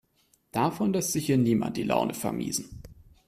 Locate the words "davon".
0.51-0.93